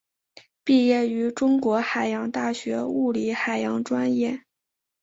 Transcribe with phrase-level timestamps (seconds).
[0.63, 4.41] 毕业于中国海洋大学物理海洋专业。